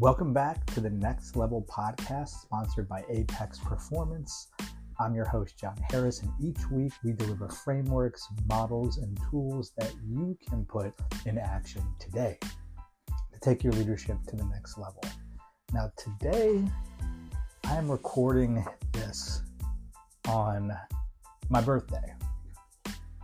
Welcome 0.00 0.32
back 0.32 0.64
to 0.72 0.80
the 0.80 0.88
Next 0.88 1.36
Level 1.36 1.66
podcast 1.68 2.28
sponsored 2.28 2.88
by 2.88 3.04
Apex 3.10 3.58
Performance. 3.58 4.48
I'm 4.98 5.14
your 5.14 5.26
host, 5.26 5.58
Jon 5.58 5.76
Harris, 5.90 6.22
and 6.22 6.32
each 6.40 6.70
week 6.70 6.94
we 7.04 7.12
deliver 7.12 7.50
frameworks, 7.50 8.26
models, 8.48 8.96
and 8.96 9.20
tools 9.30 9.72
that 9.76 9.92
you 10.08 10.38
can 10.48 10.64
put 10.64 10.94
in 11.26 11.36
action 11.36 11.82
today 11.98 12.38
to 13.08 13.40
take 13.42 13.62
your 13.62 13.74
leadership 13.74 14.16
to 14.28 14.36
the 14.36 14.44
next 14.44 14.78
level. 14.78 15.02
Now, 15.74 15.92
today 15.98 16.64
I 17.64 17.76
am 17.76 17.90
recording 17.90 18.64
this 18.92 19.42
on 20.26 20.72
my 21.50 21.60
birthday, 21.60 22.14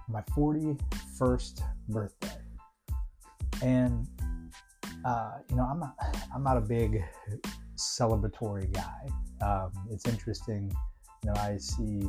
my 0.08 0.20
41st 0.36 1.62
birthday. 1.88 2.36
And 3.62 4.06
uh, 5.06 5.38
you 5.48 5.56
know, 5.56 5.62
I'm 5.62 5.78
not, 5.78 5.95
I'm 6.34 6.42
not 6.42 6.56
a 6.56 6.60
big 6.60 7.02
celebratory 7.77 8.73
guy. 8.73 9.09
Um, 9.41 9.70
it's 9.91 10.06
interesting, 10.09 10.74
you 11.23 11.30
know, 11.30 11.41
I 11.41 11.59
see, 11.59 12.09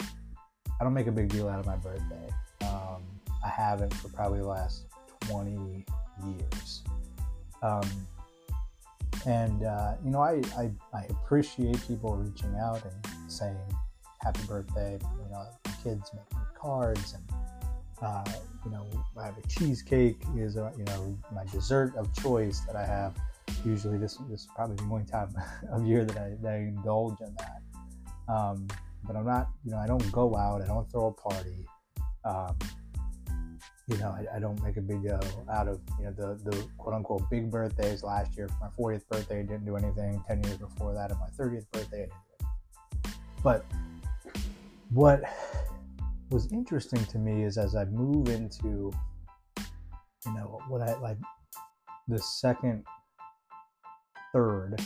I 0.00 0.84
don't 0.84 0.94
make 0.94 1.06
a 1.06 1.12
big 1.12 1.28
deal 1.28 1.48
out 1.48 1.60
of 1.60 1.66
my 1.66 1.76
birthday. 1.76 2.30
Um, 2.62 3.02
I 3.44 3.48
haven't 3.48 3.92
for 3.92 4.08
probably 4.08 4.38
the 4.38 4.46
last 4.46 4.86
20 5.28 5.84
years. 6.24 6.82
Um, 7.62 7.88
and, 9.26 9.64
uh, 9.64 9.96
you 10.02 10.10
know, 10.10 10.20
I, 10.20 10.40
I, 10.56 10.70
I, 10.94 11.04
appreciate 11.10 11.86
people 11.86 12.16
reaching 12.16 12.56
out 12.56 12.82
and 12.84 13.30
saying 13.30 13.58
happy 14.22 14.40
birthday. 14.44 14.98
You 15.02 15.30
know, 15.30 15.46
kids 15.84 16.10
make 16.14 16.32
me 16.32 16.46
cards 16.58 17.14
and, 17.14 17.38
uh, 18.00 18.24
you 18.64 18.70
know, 18.70 18.86
I 19.18 19.26
have 19.26 19.38
a 19.38 19.46
cheesecake 19.48 20.22
is, 20.36 20.56
uh, 20.56 20.70
you 20.76 20.84
know, 20.84 21.18
my 21.34 21.44
dessert 21.46 21.96
of 21.96 22.12
choice 22.14 22.60
that 22.60 22.76
I 22.76 22.84
have. 22.84 23.14
Usually, 23.64 23.98
this, 23.98 24.16
this 24.28 24.42
is 24.42 24.48
probably 24.54 24.76
the 24.76 24.82
only 24.84 25.04
time 25.04 25.34
of 25.72 25.86
year 25.86 26.04
that 26.04 26.16
I, 26.16 26.34
that 26.42 26.52
I 26.52 26.56
indulge 26.56 27.20
in 27.20 27.34
that. 27.38 28.32
Um, 28.32 28.68
but 29.04 29.16
I'm 29.16 29.26
not, 29.26 29.48
you 29.64 29.72
know, 29.72 29.78
I 29.78 29.86
don't 29.86 30.10
go 30.12 30.36
out, 30.36 30.62
I 30.62 30.66
don't 30.66 30.90
throw 30.90 31.06
a 31.06 31.12
party. 31.12 31.66
Um, 32.24 32.56
you 33.88 33.96
know, 33.98 34.08
I, 34.08 34.36
I, 34.36 34.38
don't 34.38 34.62
make 34.62 34.76
a 34.76 34.80
big 34.80 35.02
deal 35.02 35.20
out 35.50 35.66
of, 35.66 35.80
you 35.98 36.04
know, 36.04 36.12
the, 36.12 36.50
the 36.50 36.64
quote 36.78 36.94
unquote 36.94 37.28
big 37.28 37.50
birthdays 37.50 38.04
last 38.04 38.36
year. 38.36 38.46
For 38.48 38.54
my 38.60 38.68
40th 38.78 39.08
birthday, 39.08 39.40
I 39.40 39.42
didn't 39.42 39.64
do 39.64 39.76
anything. 39.76 40.22
10 40.28 40.44
years 40.44 40.58
before 40.58 40.94
that, 40.94 41.10
on 41.10 41.18
my 41.18 41.28
30th 41.36 41.64
birthday, 41.72 42.02
I 42.02 42.06
didn't 42.06 42.12
do. 43.02 43.10
But 43.42 43.64
what 44.92 45.22
was 46.30 46.50
interesting 46.52 47.04
to 47.06 47.18
me 47.18 47.42
is 47.42 47.58
as 47.58 47.74
I 47.74 47.84
move 47.86 48.28
into, 48.28 48.92
you 50.26 50.34
know, 50.34 50.60
what 50.68 50.80
I 50.80 50.96
like 50.98 51.18
the 52.08 52.18
second 52.18 52.84
third 54.32 54.80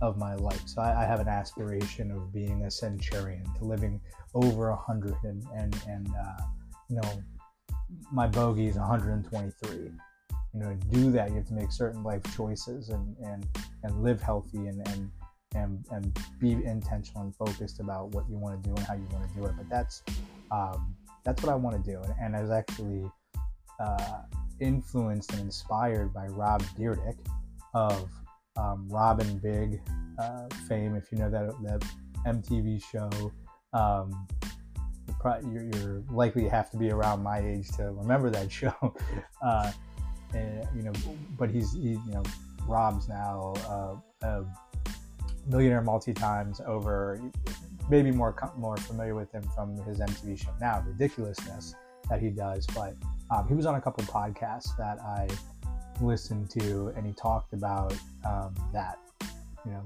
of 0.00 0.16
my 0.18 0.34
life. 0.34 0.62
So 0.66 0.82
I, 0.82 1.02
I, 1.02 1.04
have 1.04 1.20
an 1.20 1.28
aspiration 1.28 2.10
of 2.10 2.32
being 2.32 2.64
a 2.64 2.70
centurion, 2.70 3.44
to 3.58 3.64
living 3.64 4.00
over 4.34 4.70
a 4.70 4.76
hundred, 4.76 5.14
and 5.22 5.44
and 5.54 5.78
and 5.88 6.08
uh, 6.08 6.42
you 6.88 6.96
know, 6.96 7.22
my 8.10 8.26
bogey 8.26 8.66
is 8.66 8.76
123. 8.76 9.76
You 9.76 9.92
know, 10.54 10.68
to 10.68 10.86
do 10.88 11.12
that, 11.12 11.30
you 11.30 11.36
have 11.36 11.46
to 11.46 11.54
make 11.54 11.70
certain 11.70 12.02
life 12.02 12.22
choices 12.34 12.88
and 12.88 13.16
and 13.24 13.46
and 13.84 14.02
live 14.02 14.20
healthy 14.20 14.66
and 14.66 14.86
and 14.88 15.10
and 15.54 15.84
and 15.90 16.18
be 16.38 16.52
intentional 16.52 17.22
and 17.22 17.34
focused 17.34 17.80
about 17.80 18.08
what 18.14 18.28
you 18.28 18.36
want 18.36 18.62
to 18.62 18.68
do 18.68 18.74
and 18.74 18.84
how 18.86 18.94
you 18.94 19.06
want 19.12 19.28
to 19.28 19.34
do 19.34 19.44
it. 19.46 19.52
But 19.56 19.68
that's 19.68 20.02
um, 20.50 20.94
that's 21.24 21.42
what 21.42 21.52
I 21.52 21.54
want 21.54 21.82
to 21.82 21.90
do, 21.90 22.00
and, 22.00 22.14
and 22.20 22.36
I 22.36 22.42
was 22.42 22.50
actually 22.50 23.10
uh, 23.80 24.22
influenced 24.60 25.32
and 25.32 25.40
inspired 25.40 26.12
by 26.12 26.26
Rob 26.26 26.62
Dyrdek 26.78 27.18
of 27.74 28.08
um, 28.56 28.88
Rob 28.88 29.22
& 29.32 29.42
Big 29.42 29.80
uh, 30.18 30.48
fame. 30.68 30.94
If 30.94 31.10
you 31.10 31.18
know 31.18 31.30
that 31.30 31.52
that 31.64 31.84
MTV 32.26 32.82
show, 32.82 33.32
um, 33.72 34.26
you're, 35.50 35.68
you're, 35.74 36.02
likely 36.10 36.48
have 36.48 36.70
to 36.70 36.76
be 36.76 36.90
around 36.90 37.22
my 37.22 37.38
age 37.38 37.68
to 37.76 37.84
remember 37.92 38.30
that 38.30 38.50
show. 38.60 38.94
Uh, 39.42 39.72
and, 40.34 40.66
you 40.74 40.82
know, 40.82 40.92
but 41.38 41.50
he's 41.50 41.72
he, 41.72 41.90
you 41.90 42.12
know 42.12 42.22
Rob's 42.66 43.08
now 43.08 43.54
uh, 43.68 43.96
millionaire 45.46 45.82
multi 45.82 46.12
times 46.12 46.60
over. 46.66 47.20
Maybe 47.90 48.10
more 48.10 48.34
more 48.56 48.76
familiar 48.76 49.14
with 49.14 49.32
him 49.32 49.42
from 49.54 49.76
his 49.84 49.98
MTV 49.98 50.38
show 50.38 50.50
now, 50.60 50.84
Ridiculousness 50.86 51.74
that 52.08 52.20
he 52.20 52.30
does. 52.30 52.66
But 52.68 52.94
um, 53.30 53.48
he 53.48 53.54
was 53.54 53.66
on 53.66 53.74
a 53.74 53.80
couple 53.80 54.04
podcasts 54.04 54.76
that 54.76 55.00
I 55.00 55.28
listened 56.00 56.50
to, 56.50 56.92
and 56.96 57.06
he 57.06 57.12
talked 57.12 57.52
about 57.52 57.94
um, 58.24 58.54
that, 58.72 58.98
you 59.64 59.72
know, 59.72 59.82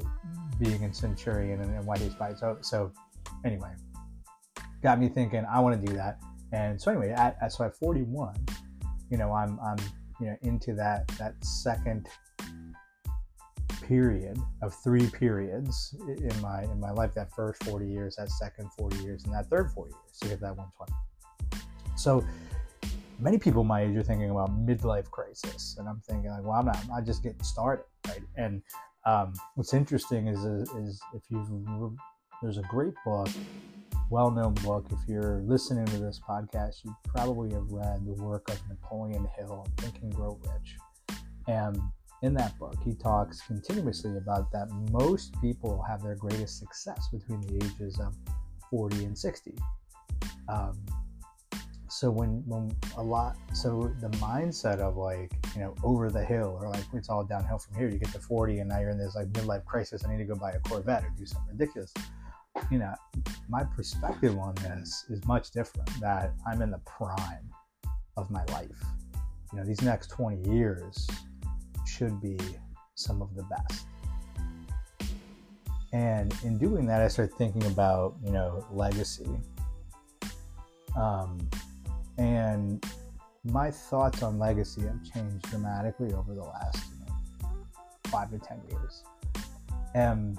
being 0.61 0.83
in 0.83 0.93
Centurion 0.93 1.61
and, 1.61 1.75
and 1.75 1.87
why 1.87 1.99
he's 1.99 2.15
by. 2.15 2.35
So, 2.35 2.59
so 2.61 2.93
anyway, 3.45 3.73
got 4.83 4.99
me 4.99 5.09
thinking. 5.09 5.45
I 5.51 5.61
want 5.61 5.81
to 5.81 5.87
do 5.87 5.95
that, 5.97 6.19
and 6.53 6.81
so 6.81 6.91
anyway, 6.91 7.11
at, 7.11 7.37
at, 7.41 7.53
so 7.53 7.65
at 7.65 7.77
41, 7.77 8.35
you 9.11 9.19
know, 9.19 9.33
I'm 9.33 9.59
I'm 9.61 9.79
you 10.21 10.27
know 10.27 10.37
into 10.43 10.75
that 10.75 11.09
that 11.19 11.35
second 11.45 12.09
period 13.87 14.39
of 14.63 14.75
three 14.83 15.09
periods 15.11 15.95
in 16.09 16.41
my 16.41 16.63
in 16.63 16.81
my 16.81 16.91
life 16.91 17.15
that 17.15 17.33
first 17.33 17.63
40 17.65 17.87
years 17.87 18.17
that 18.17 18.31
second 18.31 18.71
40 18.79 18.97
years 19.05 19.25
and 19.25 19.35
that 19.35 19.49
third 19.49 19.71
40 19.73 19.91
years 19.91 20.19
to 20.21 20.29
get 20.29 20.41
that 20.41 20.57
120 20.57 20.93
so 21.97 22.25
many 23.19 23.39
people 23.39 23.65
my 23.65 23.83
age 23.83 23.97
are 23.97 24.03
thinking 24.03 24.31
about 24.31 24.51
midlife 24.67 25.11
crisis, 25.11 25.77
and 25.79 25.89
I'm 25.89 26.01
thinking 26.09 26.31
like, 26.31 26.43
well, 26.43 26.59
I'm 26.59 26.67
not. 26.67 26.79
I'm 26.95 27.05
just 27.05 27.23
getting 27.23 27.43
started, 27.43 27.85
right? 28.07 28.23
And 28.37 28.63
um, 29.05 29.35
what's 29.55 29.75
interesting 29.75 30.29
is 30.29 30.45
is 30.45 31.01
if 31.15 31.23
you 31.31 31.97
there's 32.43 32.59
a 32.59 32.63
great 32.63 32.95
book, 33.05 33.29
well-known 34.11 34.55
book. 34.55 34.87
If 34.91 35.09
you're 35.09 35.43
listening 35.47 35.87
to 35.87 35.99
this 35.99 36.21
podcast, 36.27 36.85
you 36.85 36.95
probably 37.05 37.53
have 37.53 37.71
read 37.71 38.05
the 38.07 38.13
work 38.23 38.49
of 38.51 38.61
Napoleon 38.69 39.27
Hill, 39.39 39.67
Think 39.79 40.03
and 40.03 40.15
Grow 40.15 40.39
Rich, 40.43 40.77
and 41.49 41.79
in 42.23 42.35
that 42.35 42.59
book, 42.59 42.77
he 42.85 42.95
talks 42.95 43.43
continuously 43.43 44.17
about 44.17 44.51
that 44.53 44.69
most 44.91 45.35
people 45.41 45.85
have 45.87 46.03
their 46.03 46.15
greatest 46.15 46.59
success 46.59 47.09
between 47.13 47.41
the 47.43 47.57
ages 47.57 48.01
of 48.01 48.15
40 48.71 49.05
and 49.05 49.17
60. 49.17 49.55
Um, 50.49 50.87
so 51.89 52.11
when 52.11 52.43
when 52.47 52.75
a 52.97 53.03
lot 53.03 53.37
so 53.55 53.91
the 54.01 54.09
mindset 54.19 54.81
of 54.81 54.97
like 54.97 55.33
you 55.55 55.61
know 55.61 55.75
over 55.83 56.11
the 56.11 56.25
hill 56.25 56.59
or 56.61 56.69
like 56.69 56.85
it's 56.93 57.09
all 57.09 57.25
downhill 57.25 57.59
from 57.59 57.77
here. 57.77 57.89
You 57.89 57.99
get 57.99 58.13
to 58.13 58.19
40 58.19 58.59
and 58.59 58.69
now 58.69 58.81
you're 58.81 58.91
in 58.91 58.99
this 58.99 59.15
like 59.15 59.29
midlife 59.29 59.65
crisis. 59.65 60.05
I 60.05 60.11
need 60.11 60.19
to 60.19 60.25
go 60.25 60.35
buy 60.35 60.51
a 60.51 60.61
corvette 60.61 61.05
or 61.05 61.13
do 61.17 61.25
something 61.25 61.57
ridiculous. 61.57 61.93
You 62.71 62.79
know 62.79 62.93
my 63.49 63.65
perspective 63.65 64.37
on 64.39 64.55
this 64.57 65.05
is 65.09 65.25
much 65.27 65.51
different 65.53 65.89
that 66.01 66.33
i'm 66.47 66.63
in 66.63 66.71
the 66.71 66.81
prime 66.87 67.51
of 68.17 68.31
my 68.31 68.45
life. 68.47 68.83
You 69.53 69.59
know 69.59 69.65
these 69.65 69.83
next 69.83 70.09
20 70.09 70.51
years 70.51 71.07
should 71.87 72.21
be 72.21 72.39
some 72.95 73.23
of 73.23 73.35
the 73.35 73.45
best. 73.45 73.87
And 75.93 76.35
in 76.45 76.59
doing 76.59 76.85
that 76.87 77.01
i 77.01 77.09
start 77.09 77.33
thinking 77.35 77.65
about 77.67 78.17
you 78.25 78.33
know 78.33 78.67
legacy. 78.71 79.29
Um, 80.97 81.49
and 82.19 82.85
my 83.45 83.71
thoughts 83.71 84.23
on 84.23 84.39
legacy 84.39 84.83
have 84.83 85.03
changed 85.05 85.49
dramatically 85.51 86.13
over 86.13 86.35
the 86.35 86.43
last 86.43 86.83
you 86.91 87.07
know, 87.07 87.49
five 88.07 88.31
to 88.31 88.39
ten 88.39 88.61
years. 88.71 89.05
And 89.95 90.39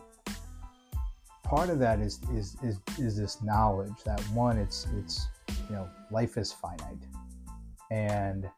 part 1.43 1.69
of 1.69 1.79
that 1.79 1.99
is, 1.99 2.19
is 2.33 2.57
is 2.63 2.79
is 2.99 3.17
this 3.17 3.41
knowledge 3.41 4.03
that 4.05 4.19
one, 4.33 4.57
it's 4.57 4.87
it's 4.97 5.27
you 5.69 5.75
know, 5.75 5.89
life 6.11 6.37
is 6.37 6.51
finite, 6.51 7.05
and 7.91 8.49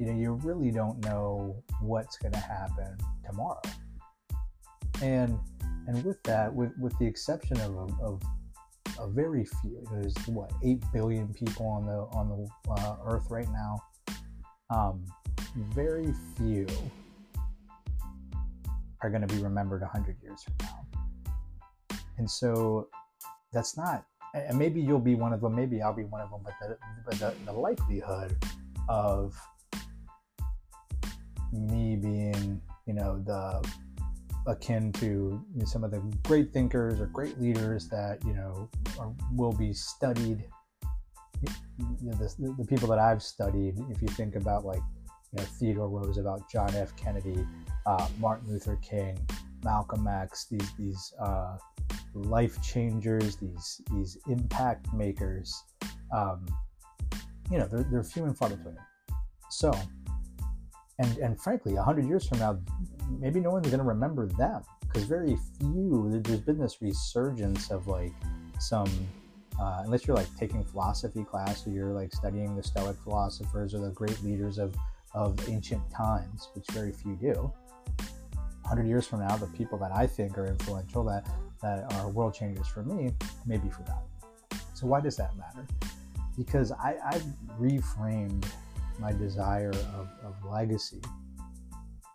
you 0.00 0.06
know, 0.06 0.18
you 0.18 0.32
really 0.42 0.70
don't 0.70 1.04
know 1.04 1.62
what's 1.82 2.16
going 2.16 2.32
to 2.32 2.38
happen 2.38 2.96
tomorrow. 3.24 3.60
And 5.02 5.38
and 5.86 6.02
with 6.04 6.22
that, 6.22 6.52
with 6.54 6.72
with 6.78 6.98
the 6.98 7.06
exception 7.06 7.60
of, 7.60 7.76
of 8.00 8.22
a 8.98 9.06
very 9.08 9.44
few. 9.44 9.84
There's 9.92 10.14
what 10.26 10.52
eight 10.64 10.82
billion 10.92 11.28
people 11.34 11.66
on 11.66 11.84
the 11.86 12.06
on 12.16 12.28
the 12.28 12.72
uh, 12.72 12.96
Earth 13.06 13.26
right 13.30 13.48
now. 13.52 13.82
Um, 14.70 15.04
very 15.74 16.14
few 16.36 16.66
are 19.02 19.10
going 19.10 19.26
to 19.26 19.34
be 19.34 19.42
remembered 19.42 19.82
hundred 19.82 20.16
years 20.22 20.42
from 20.42 20.54
now, 20.60 21.98
and 22.16 22.30
so 22.30 22.88
that's 23.52 23.76
not. 23.76 24.06
And 24.32 24.58
maybe 24.58 24.80
you'll 24.80 24.98
be 25.00 25.14
one 25.14 25.32
of 25.32 25.40
them. 25.40 25.54
Maybe 25.54 25.82
I'll 25.82 25.92
be 25.92 26.04
one 26.04 26.22
of 26.22 26.30
them. 26.30 26.40
But 26.42 26.54
the 26.60 26.78
but 27.04 27.18
the, 27.18 27.34
the 27.44 27.52
likelihood 27.52 28.36
of 28.88 29.34
me 31.52 31.96
being, 31.96 32.60
you 32.86 32.94
know, 32.94 33.22
the 33.24 33.66
akin 34.46 34.90
to 34.92 35.42
some 35.64 35.84
of 35.84 35.90
the 35.90 36.00
great 36.24 36.52
thinkers 36.52 37.00
or 37.00 37.06
great 37.06 37.38
leaders 37.40 37.88
that 37.88 38.18
you 38.24 38.32
know 38.32 38.68
are, 38.98 39.12
will 39.34 39.52
be 39.52 39.72
studied. 39.72 40.44
You 41.78 42.10
know, 42.10 42.12
the, 42.12 42.54
the 42.58 42.66
people 42.66 42.88
that 42.88 42.98
I've 42.98 43.22
studied, 43.22 43.78
if 43.90 44.02
you 44.02 44.08
think 44.08 44.36
about 44.36 44.64
like 44.64 44.82
you 45.32 45.38
know, 45.38 45.44
Theodore 45.44 45.88
Roosevelt, 45.88 46.50
John 46.50 46.74
F. 46.74 46.94
Kennedy, 46.96 47.46
uh, 47.86 48.08
Martin 48.18 48.48
Luther 48.48 48.76
King, 48.82 49.18
Malcolm 49.64 50.06
X, 50.06 50.46
these 50.50 50.72
these 50.78 51.14
uh, 51.22 51.56
life 52.14 52.60
changers, 52.62 53.36
these 53.36 53.80
these 53.92 54.18
impact 54.28 54.92
makers. 54.92 55.62
Um, 56.12 56.46
you 57.50 57.58
know, 57.58 57.66
they're, 57.66 57.84
they're 57.90 58.04
few 58.04 58.24
and 58.24 58.36
far 58.36 58.48
between. 58.48 58.76
So, 59.50 59.72
and 61.00 61.18
and 61.18 61.40
frankly, 61.40 61.74
hundred 61.74 62.06
years 62.06 62.28
from 62.28 62.38
now, 62.38 62.58
maybe 63.18 63.40
no 63.40 63.50
one's 63.50 63.66
going 63.66 63.78
to 63.78 63.84
remember 63.84 64.26
them 64.26 64.62
because 64.80 65.04
very 65.04 65.36
few. 65.58 66.20
There's 66.22 66.40
been 66.40 66.58
this 66.58 66.80
resurgence 66.80 67.70
of 67.70 67.86
like 67.88 68.12
some. 68.58 68.88
Uh, 69.60 69.82
unless 69.84 70.06
you're 70.06 70.16
like 70.16 70.28
taking 70.38 70.64
philosophy 70.64 71.22
class 71.22 71.66
or 71.66 71.70
you're 71.70 71.92
like 71.92 72.14
studying 72.14 72.56
the 72.56 72.62
Stoic 72.62 72.96
philosophers 73.04 73.74
or 73.74 73.78
the 73.80 73.90
great 73.90 74.18
leaders 74.22 74.56
of, 74.56 74.74
of 75.12 75.36
ancient 75.50 75.82
times, 75.90 76.48
which 76.54 76.64
very 76.72 76.92
few 76.92 77.14
do. 77.16 77.52
100 78.62 78.86
years 78.86 79.06
from 79.06 79.20
now, 79.20 79.36
the 79.36 79.48
people 79.48 79.76
that 79.76 79.92
I 79.92 80.06
think 80.06 80.38
are 80.38 80.46
influential, 80.46 81.04
that, 81.04 81.28
that 81.60 81.92
are 81.92 82.08
world 82.08 82.32
changers 82.32 82.68
for 82.68 82.82
me, 82.84 83.12
may 83.44 83.58
be 83.58 83.68
forgotten. 83.68 84.08
So, 84.72 84.86
why 84.86 85.00
does 85.00 85.16
that 85.16 85.36
matter? 85.36 85.66
Because 86.38 86.72
I, 86.72 86.96
I've 87.04 87.24
reframed 87.60 88.46
my 89.00 89.12
desire 89.12 89.70
of, 89.70 90.08
of 90.24 90.34
legacy 90.44 91.00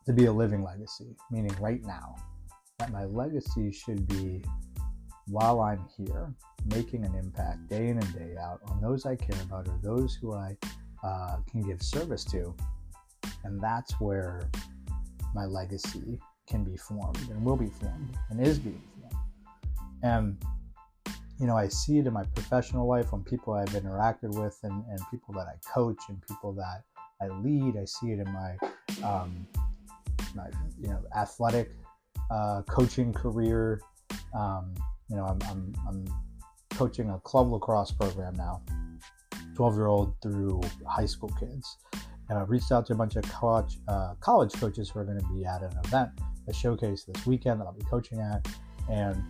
to 0.06 0.14
be 0.14 0.26
a 0.26 0.32
living 0.32 0.64
legacy, 0.64 1.16
meaning 1.32 1.56
right 1.60 1.84
now, 1.84 2.16
that 2.78 2.92
my 2.92 3.06
legacy 3.06 3.72
should 3.72 4.08
be 4.08 4.44
while 5.28 5.62
I'm 5.62 5.88
here, 5.98 6.34
making 6.66 7.04
an 7.04 7.16
impact 7.16 7.68
day 7.68 7.88
in 7.88 7.98
and 7.98 8.14
day 8.14 8.36
out 8.40 8.60
on 8.68 8.80
those 8.82 9.06
I 9.06 9.16
care 9.16 9.42
about 9.44 9.68
or 9.68 9.80
those 9.82 10.16
who 10.16 10.36
I 10.36 10.56
uh, 11.04 11.38
can 11.50 11.62
give 11.62 11.82
service 11.82 12.24
to. 12.26 12.56
And 13.44 13.60
that's 13.62 14.00
where 14.00 14.50
my 15.34 15.46
legacy 15.46 16.20
can 16.48 16.64
be 16.64 16.78
formed 16.78 17.28
and 17.30 17.44
will 17.44 17.58
be 17.58 17.70
formed 17.70 18.16
and 18.30 18.40
is 18.40 18.60
being 18.60 18.82
formed. 19.00 19.16
And, 20.04 20.38
you 21.40 21.48
know, 21.48 21.58
I 21.58 21.68
see 21.68 21.98
it 21.98 22.08
in 22.08 22.14
my 22.14 22.24
professional 22.24 22.88
life 22.88 23.12
when 23.12 23.24
people 23.24 23.54
I've 23.54 23.70
interacted 23.70 24.40
with 24.40 24.58
and, 24.64 24.84
and 24.90 25.00
people 25.12 25.34
that 25.34 25.48
I 25.48 25.56
coach 25.68 26.00
and 26.08 26.22
people 26.28 26.54
that 26.54 26.84
I 27.22 27.28
lead. 27.28 27.76
I 27.78 27.86
see 27.86 28.12
it 28.12 28.20
in 28.20 28.32
my, 28.32 28.56
um, 29.04 29.48
my 30.34 30.48
you 30.80 30.90
know, 30.90 31.02
athletic 31.16 31.72
uh, 32.32 32.62
coaching 32.70 33.14
career. 33.14 33.82
Um, 34.34 34.74
you 35.10 35.18
know, 35.18 35.26
I'm, 35.26 35.40
I'm, 35.50 35.76
I'm 35.88 36.06
coaching 36.72 37.10
a 37.10 37.20
club 37.20 37.52
lacrosse 37.52 37.92
program 37.92 38.34
now, 38.36 38.62
12 39.56 39.76
year 39.76 39.88
old 39.88 40.14
through 40.22 40.62
high 40.88 41.06
school 41.06 41.32
kids. 41.40 41.78
And 42.30 42.40
I've 42.40 42.50
reached 42.50 42.72
out 42.72 42.86
to 42.88 42.94
a 42.94 42.96
bunch 42.96 43.18
of 43.18 43.24
college, 43.24 43.78
uh, 43.88 44.16
college 44.20 44.54
coaches 44.54 44.90
who 44.90 45.00
are 45.00 45.06
going 45.06 45.20
to 45.20 45.28
be 45.28 45.46
at 45.46 45.62
an 45.62 45.72
event 45.86 46.10
a 46.48 46.54
showcase 46.54 47.04
this 47.04 47.26
weekend 47.26 47.60
that 47.60 47.66
I'll 47.66 47.74
be 47.74 47.86
coaching 47.86 48.20
at. 48.20 48.48
And 48.90 49.24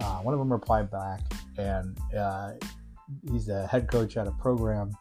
uh, 0.00 0.18
one 0.18 0.34
of 0.34 0.40
them 0.40 0.50
replied 0.50 0.90
back, 0.90 1.20
and 1.60 1.98
uh, 2.16 2.52
he's 3.30 3.46
the 3.46 3.66
head 3.66 3.88
coach 3.88 4.16
at 4.16 4.26
a 4.26 4.32
program 4.32 4.92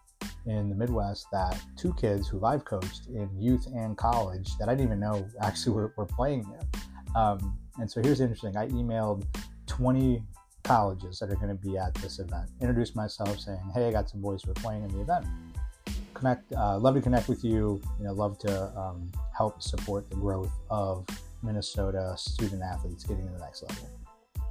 in 0.45 0.69
the 0.69 0.75
Midwest 0.75 1.27
that 1.31 1.61
two 1.77 1.94
kids 1.94 2.27
who 2.27 2.44
I've 2.44 2.65
coached 2.65 3.07
in 3.07 3.29
youth 3.38 3.65
and 3.67 3.97
college 3.97 4.57
that 4.57 4.69
I 4.69 4.73
didn't 4.73 4.88
even 4.88 5.00
know 5.00 5.27
actually 5.41 5.75
were, 5.75 5.94
were 5.97 6.06
playing 6.06 6.45
there. 6.50 6.81
Um, 7.15 7.57
and 7.77 7.89
so 7.89 8.01
here's 8.01 8.21
interesting 8.21 8.56
I 8.57 8.67
emailed 8.67 9.25
20 9.67 10.23
colleges 10.63 11.19
that 11.19 11.29
are 11.29 11.35
going 11.35 11.50
to 11.50 11.56
be 11.56 11.77
at 11.77 11.94
this 11.95 12.19
event, 12.19 12.50
introduced 12.62 12.95
myself 12.95 13.39
saying, 13.39 13.62
Hey, 13.73 13.88
I 13.88 13.91
got 13.91 14.09
some 14.09 14.21
boys 14.21 14.44
who 14.44 14.51
are 14.51 14.55
playing 14.55 14.83
in 14.83 14.89
the 14.89 15.01
event. 15.01 15.25
Connect, 16.13 16.51
uh, 16.53 16.77
love 16.77 16.95
to 16.95 17.01
connect 17.01 17.29
with 17.29 17.44
you. 17.44 17.81
You 17.97 18.05
know, 18.05 18.13
love 18.13 18.38
to 18.39 18.77
um, 18.77 19.09
help 19.35 19.62
support 19.62 20.09
the 20.09 20.17
growth 20.17 20.51
of 20.69 21.05
Minnesota 21.41 22.13
student 22.17 22.62
athletes 22.62 23.03
getting 23.03 23.25
to 23.25 23.33
the 23.33 23.39
next 23.39 23.63
level. 23.63 23.89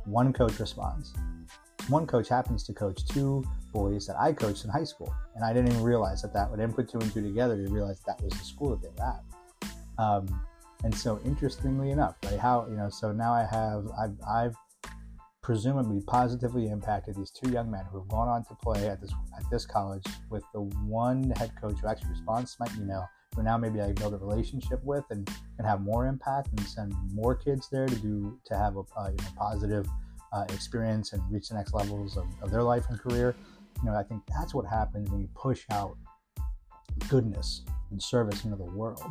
One 0.05 0.33
coach 0.33 0.59
responds. 0.59 1.15
One 1.89 2.07
coach 2.07 2.29
happens 2.29 2.65
to 2.65 2.75
coach 2.75 3.07
two 3.07 3.45
boys 3.73 4.07
that 4.07 4.17
I 4.19 4.33
coached 4.33 4.65
in 4.65 4.71
high 4.71 4.85
school, 4.85 5.15
and 5.35 5.45
I 5.45 5.53
didn't 5.53 5.73
even 5.73 5.83
realize 5.83 6.21
that 6.23 6.35
that 6.35 6.51
would 6.51 6.61
input 6.61 6.89
two 6.89 6.99
and 6.99 7.13
two 7.13 7.23
together 7.23 7.57
to 7.57 7.73
realize 7.73 8.01
that 8.07 8.23
was 8.23 8.33
the 8.33 8.45
school 8.45 8.77
that 8.77 8.83
they 8.83 8.89
were 8.89 9.09
at. 9.09 9.23
Um, 9.99 10.43
and 10.85 10.95
so, 10.95 11.21
interestingly 11.25 11.91
enough, 11.91 12.17
right? 12.25 12.39
How 12.39 12.67
you 12.69 12.77
know? 12.77 12.91
So 12.91 13.11
now 13.11 13.33
I 13.33 13.47
have 13.51 13.89
I've, 13.99 14.17
I've 14.29 14.55
presumably 15.43 16.03
positively 16.07 16.69
impacted 16.69 17.17
these 17.17 17.31
two 17.31 17.51
young 17.51 17.71
men 17.71 17.85
who 17.91 17.99
have 17.99 18.09
gone 18.09 18.29
on 18.29 18.45
to 18.45 18.55
play 18.63 18.87
at 18.89 19.01
this 19.01 19.13
at 19.37 19.45
this 19.51 19.65
college 19.65 20.05
with 20.29 20.45
the 20.53 20.61
one 20.61 21.31
head 21.37 21.53
coach 21.61 21.79
who 21.81 21.89
actually 21.89 22.11
responds 22.11 22.55
to 22.55 22.65
my 22.65 22.83
email 22.83 23.09
who 23.35 23.43
now 23.43 23.57
maybe 23.57 23.81
I 23.81 23.93
build 23.93 24.15
a 24.15 24.19
relationship 24.19 24.83
with 24.85 25.05
and, 25.11 25.29
and 25.59 25.67
have 25.67 25.81
more 25.81 26.07
impact 26.07 26.49
and 26.51 26.61
send 26.69 26.93
more 27.13 27.35
kids 27.35 27.69
there 27.71 27.87
to 27.87 27.95
do 27.97 28.39
to 28.47 28.57
have 28.57 28.77
a, 28.77 28.81
a 28.81 29.11
you 29.11 29.17
know, 29.17 29.31
positive 29.37 29.87
uh, 30.33 30.45
experience 30.51 31.13
and 31.13 31.23
reach 31.31 31.49
the 31.49 31.55
next 31.55 31.75
levels 31.75 32.17
of, 32.17 32.27
of 32.43 32.51
their 32.51 32.63
life 32.63 32.87
and 32.89 32.99
career. 32.99 33.35
You 33.83 33.91
know, 33.91 33.97
I 33.97 34.03
think 34.03 34.23
that's 34.29 34.55
what 34.55 34.67
happens 34.67 35.11
when 35.11 35.21
you 35.21 35.29
push 35.35 35.65
out 35.71 35.97
goodness 37.09 37.63
and 37.91 38.03
service 38.03 38.45
into 38.45 38.57
the 38.57 38.65
world. 38.65 39.03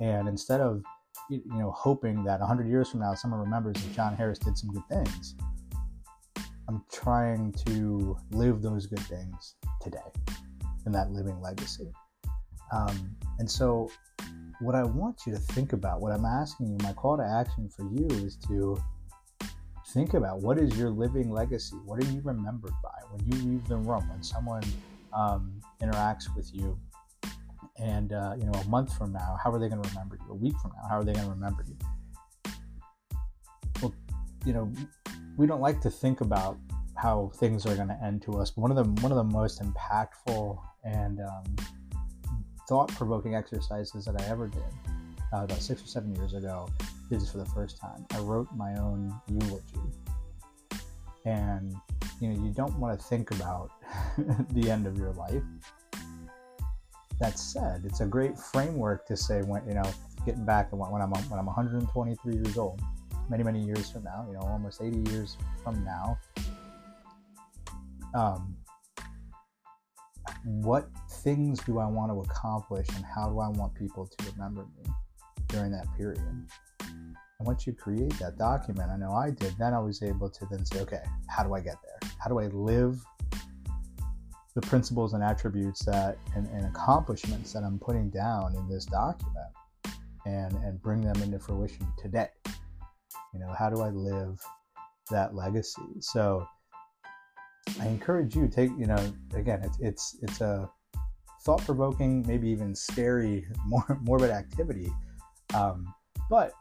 And 0.00 0.28
instead 0.28 0.60
of 0.60 0.82
you 1.28 1.42
know 1.46 1.70
hoping 1.70 2.24
that 2.24 2.40
100 2.40 2.66
years 2.66 2.90
from 2.90 3.00
now 3.00 3.14
someone 3.14 3.40
remembers 3.40 3.76
that 3.82 3.94
Jon 3.94 4.16
Harris 4.16 4.38
did 4.38 4.56
some 4.56 4.70
good 4.70 4.86
things, 4.88 5.34
I'm 6.68 6.84
trying 6.92 7.52
to 7.66 8.16
live 8.30 8.62
those 8.62 8.86
good 8.86 9.00
things 9.00 9.56
today 9.80 9.98
in 10.86 10.92
that 10.92 11.10
living 11.10 11.40
legacy. 11.40 11.92
Um, 12.72 13.16
and 13.38 13.50
so, 13.50 13.90
what 14.60 14.74
I 14.74 14.84
want 14.84 15.22
you 15.26 15.32
to 15.32 15.38
think 15.38 15.72
about, 15.72 16.00
what 16.00 16.12
I'm 16.12 16.24
asking 16.24 16.68
you, 16.68 16.78
my 16.82 16.92
call 16.92 17.16
to 17.16 17.24
action 17.24 17.68
for 17.68 17.82
you 17.82 18.06
is 18.24 18.36
to 18.48 18.80
think 19.92 20.14
about 20.14 20.40
what 20.40 20.58
is 20.58 20.76
your 20.78 20.90
living 20.90 21.30
legacy? 21.30 21.76
What 21.84 22.02
are 22.02 22.10
you 22.10 22.20
remembered 22.22 22.72
by 22.82 22.98
when 23.10 23.26
you 23.26 23.50
leave 23.50 23.66
the 23.66 23.76
room, 23.76 24.08
when 24.08 24.22
someone 24.22 24.62
um, 25.12 25.60
interacts 25.82 26.34
with 26.36 26.54
you? 26.54 26.78
And, 27.78 28.12
uh, 28.12 28.34
you 28.38 28.44
know, 28.44 28.52
a 28.52 28.68
month 28.68 28.96
from 28.96 29.12
now, 29.12 29.38
how 29.42 29.50
are 29.50 29.58
they 29.58 29.68
going 29.68 29.82
to 29.82 29.88
remember 29.88 30.18
you? 30.20 30.32
A 30.32 30.34
week 30.34 30.54
from 30.60 30.72
now, 30.76 30.88
how 30.88 30.98
are 30.98 31.04
they 31.04 31.12
going 31.12 31.24
to 31.24 31.30
remember 31.30 31.64
you? 31.66 31.76
Well, 33.80 33.94
you 34.44 34.52
know, 34.52 34.70
we 35.36 35.46
don't 35.46 35.62
like 35.62 35.80
to 35.82 35.90
think 35.90 36.20
about 36.20 36.58
how 36.96 37.32
things 37.36 37.64
are 37.64 37.74
going 37.74 37.88
to 37.88 37.98
end 38.04 38.22
to 38.22 38.32
us. 38.38 38.50
But 38.50 38.60
one 38.60 38.70
of 38.70 38.76
the 38.76 39.02
one 39.02 39.10
of 39.10 39.16
the 39.16 39.24
most 39.24 39.62
impactful 39.62 40.58
and 40.84 41.20
um, 41.20 41.56
thought-provoking 42.68 43.34
exercises 43.34 44.04
that 44.04 44.20
I 44.20 44.24
ever 44.26 44.46
did 44.46 44.62
uh, 45.32 45.44
about 45.44 45.60
six 45.62 45.82
or 45.82 45.86
seven 45.86 46.14
years 46.14 46.34
ago. 46.34 46.68
Did 47.10 47.22
this 47.22 47.32
for 47.32 47.38
the 47.38 47.46
first 47.46 47.80
time. 47.80 48.06
I 48.12 48.18
wrote 48.20 48.46
my 48.54 48.76
own 48.76 49.12
eulogy, 49.26 49.80
and 51.24 51.74
you 52.20 52.28
know 52.28 52.44
you 52.44 52.52
don't 52.52 52.78
want 52.78 52.96
to 52.96 53.04
think 53.04 53.32
about 53.32 53.72
the 54.52 54.70
end 54.70 54.86
of 54.86 54.96
your 54.96 55.10
life. 55.14 55.42
That 57.18 57.36
said, 57.36 57.82
it's 57.84 58.00
a 58.00 58.06
great 58.06 58.38
framework 58.38 59.06
to 59.08 59.16
say 59.16 59.42
when 59.42 59.66
you 59.66 59.74
know 59.74 59.90
getting 60.24 60.44
back 60.44 60.68
when 60.70 61.02
I'm 61.02 61.10
when 61.10 61.40
I'm 61.40 61.46
123 61.46 62.32
years 62.32 62.56
old, 62.56 62.80
many 63.28 63.42
many 63.42 63.58
years 63.58 63.90
from 63.90 64.04
now, 64.04 64.24
you 64.28 64.34
know 64.34 64.42
almost 64.42 64.80
80 64.80 65.10
years 65.10 65.36
from 65.64 65.84
now. 65.84 66.16
Um, 68.14 68.56
what 70.44 70.88
things 71.24 71.58
do 71.64 71.80
I 71.80 71.86
want 71.86 72.12
to 72.12 72.20
accomplish 72.20 72.86
and 72.94 73.04
how 73.04 73.28
do 73.28 73.40
I 73.40 73.48
want 73.48 73.74
people 73.74 74.06
to 74.06 74.30
remember 74.30 74.62
me 74.78 74.92
during 75.48 75.72
that 75.72 75.86
period? 75.96 76.22
And 77.40 77.46
once 77.46 77.66
you 77.66 77.72
create 77.72 78.12
that 78.18 78.36
document, 78.36 78.90
I 78.90 78.98
know 78.98 79.12
I 79.12 79.30
did, 79.30 79.56
then 79.58 79.72
I 79.72 79.78
was 79.78 80.02
able 80.02 80.28
to 80.28 80.46
then 80.50 80.62
say, 80.66 80.80
okay, 80.80 81.00
how 81.26 81.42
do 81.42 81.54
I 81.54 81.60
get 81.60 81.76
there? 81.82 82.10
How 82.22 82.28
do 82.28 82.38
I 82.38 82.48
live 82.48 83.02
the 84.54 84.60
principles 84.60 85.14
and 85.14 85.24
attributes 85.24 85.82
that 85.86 86.18
and, 86.36 86.46
and 86.48 86.66
accomplishments 86.66 87.54
that 87.54 87.62
I'm 87.62 87.78
putting 87.78 88.10
down 88.10 88.54
in 88.56 88.68
this 88.68 88.84
document 88.84 89.54
and, 90.26 90.52
and 90.52 90.82
bring 90.82 91.00
them 91.00 91.22
into 91.22 91.38
fruition 91.38 91.90
today? 91.96 92.28
You 93.32 93.40
know, 93.40 93.54
how 93.58 93.70
do 93.70 93.80
I 93.80 93.88
live 93.88 94.38
that 95.10 95.34
legacy? 95.34 95.80
So 96.00 96.46
I 97.80 97.86
encourage 97.86 98.36
you 98.36 98.48
take 98.48 98.70
you 98.78 98.86
know 98.86 99.12
again 99.34 99.62
it's 99.62 99.78
it's 99.80 100.16
it's 100.22 100.40
a 100.42 100.68
thought 101.44 101.64
provoking 101.64 102.26
maybe 102.26 102.50
even 102.50 102.74
scary 102.74 103.46
more 103.66 103.98
morbid 104.02 104.30
activity, 104.30 104.92
um, 105.54 105.86
but 106.28 106.52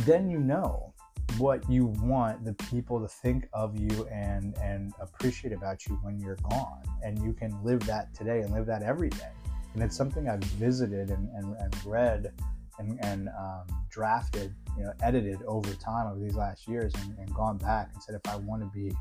then 0.00 0.28
you 0.28 0.38
know 0.38 0.92
what 1.36 1.68
you 1.68 1.86
want 2.02 2.44
the 2.44 2.54
people 2.54 3.00
to 3.00 3.06
think 3.06 3.48
of 3.52 3.78
you 3.78 4.06
and 4.10 4.56
and 4.62 4.92
appreciate 5.00 5.52
about 5.52 5.86
you 5.86 5.98
when 6.02 6.18
you're 6.18 6.38
gone. 6.50 6.82
And 7.02 7.18
you 7.22 7.32
can 7.32 7.52
live 7.62 7.80
that 7.80 8.14
today 8.14 8.40
and 8.40 8.52
live 8.52 8.66
that 8.66 8.82
every 8.82 9.10
day. 9.10 9.30
And 9.74 9.82
it's 9.82 9.96
something 9.96 10.28
i've 10.28 10.42
visited 10.44 11.10
and, 11.10 11.28
and, 11.34 11.54
and 11.56 11.86
read 11.86 12.32
and, 12.78 12.98
and 13.04 13.28
um, 13.28 13.66
drafted 13.90 14.54
you 14.76 14.84
know 14.84 14.92
edited 15.02 15.42
over 15.46 15.72
time 15.74 16.06
over 16.06 16.18
these 16.18 16.34
last 16.34 16.66
years 16.66 16.92
and, 17.02 17.16
and 17.18 17.32
gone 17.34 17.58
back 17.58 17.90
and 17.92 18.02
said 18.02 18.14
if 18.14 18.32
i 18.32 18.36
want 18.36 18.62
to 18.62 18.68
be 18.68 18.92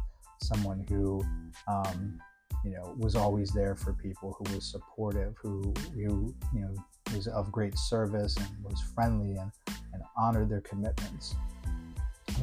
someone 0.41 0.85
who, 0.89 1.23
um, 1.67 2.19
you 2.63 2.71
know, 2.71 2.95
was 2.97 3.15
always 3.15 3.51
there 3.51 3.75
for 3.75 3.93
people, 3.93 4.37
who 4.37 4.55
was 4.55 4.65
supportive, 4.65 5.35
who, 5.41 5.73
who 5.93 6.33
you 6.53 6.61
know, 6.61 6.73
was 7.15 7.27
of 7.27 7.51
great 7.51 7.77
service 7.77 8.35
and 8.37 8.47
was 8.63 8.81
friendly 8.93 9.37
and, 9.37 9.51
and 9.97 10.05
honored 10.17 10.49
their 10.49 10.61
commitments, 10.61 11.35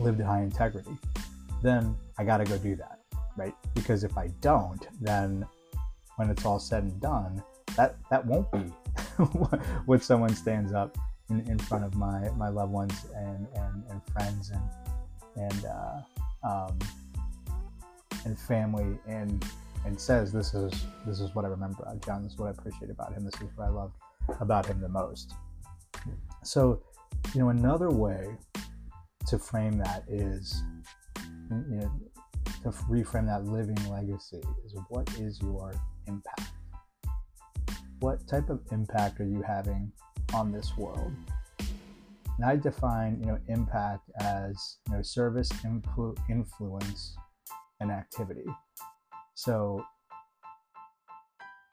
lived 0.01 0.21
in 0.21 0.27
high 0.27 0.43
integrity, 0.43 0.97
then 1.63 1.97
I 2.19 2.25
got 2.25 2.39
to 2.39 2.45
go 2.45 2.59
do 2.59 2.77
that, 2.77 3.01
right? 3.37 3.55
Because 3.75 4.05
if 4.05 4.17
I 4.19 4.29
don't, 4.41 4.87
then 5.01 5.47
when 6.17 6.31
it's 6.31 6.45
all 6.45 6.59
said 6.59 6.85
and 6.85 7.01
done, 7.01 7.43
that 7.77 7.97
that 8.11 8.25
won't 8.27 8.51
be 8.53 8.59
what 9.87 10.03
someone 10.03 10.35
stands 10.35 10.73
up 10.73 10.97
in, 11.31 11.41
in 11.49 11.59
front 11.59 11.85
of 11.85 11.95
my 11.95 12.29
my 12.37 12.49
loved 12.49 12.73
ones 12.73 13.07
and 13.17 13.47
and, 13.55 13.85
and 13.91 14.01
friends 14.13 14.51
and 14.51 14.63
and 15.37 15.65
uh, 15.65 16.49
um, 16.49 16.79
and 18.25 18.39
family 18.39 18.99
and 19.07 19.45
and 19.85 19.99
says 20.01 20.33
this 20.33 20.55
is 20.55 20.87
this 21.07 21.21
is 21.21 21.35
what 21.35 21.45
I 21.45 21.49
remember 21.49 21.83
about 21.83 22.05
Jon. 22.05 22.23
This 22.23 22.33
is 22.33 22.39
what 22.39 22.49
I 22.49 22.51
appreciate 22.51 22.91
about 22.91 23.13
him. 23.13 23.25
This 23.25 23.35
is 23.35 23.49
what 23.57 23.67
I 23.67 23.71
love 23.71 23.93
about 24.41 24.67
him 24.67 24.81
the 24.81 24.89
most. 24.89 25.35
So, 26.43 26.83
you 27.35 27.41
know, 27.41 27.49
another 27.49 27.91
way 27.91 28.37
to 29.27 29.39
frame 29.39 29.79
that 29.79 30.05
is, 30.09 30.63
you 31.51 31.77
know, 31.77 31.91
to 32.63 32.71
reframe 32.89 33.27
that 33.27 33.45
living 33.45 33.79
legacy 33.91 34.41
is 34.65 34.75
what 34.89 35.09
is 35.19 35.41
your 35.41 35.73
impact? 36.07 36.53
What 38.01 38.27
type 38.27 38.51
of 38.51 38.61
impact 38.71 39.21
are 39.21 39.27
you 39.27 39.43
having 39.43 39.93
on 40.33 40.53
this 40.53 40.77
world? 40.77 41.13
And 41.59 42.45
I 42.45 42.57
define, 42.57 43.21
you 43.21 43.27
know, 43.27 43.39
impact 43.49 44.11
as 44.21 44.79
you 44.89 44.97
know 44.97 45.03
service, 45.03 45.49
influ- 45.65 46.19
influence, 46.29 47.17
and 47.81 47.91
activity. 47.91 48.47
So, 49.35 49.85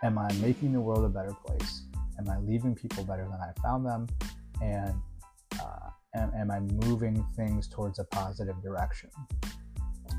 am 0.03 0.17
I 0.17 0.31
making 0.33 0.73
the 0.73 0.81
world 0.81 1.05
a 1.05 1.09
better 1.09 1.35
place? 1.45 1.83
Am 2.19 2.29
I 2.29 2.37
leaving 2.39 2.75
people 2.75 3.03
better 3.03 3.23
than 3.23 3.39
I 3.39 3.59
found 3.61 3.85
them? 3.85 4.07
And 4.61 4.93
am, 6.15 6.31
am 6.35 6.51
I 6.51 6.59
moving 6.85 7.25
things 7.35 7.67
towards 7.67 7.99
a 7.99 8.03
positive 8.05 8.61
direction? 8.61 9.09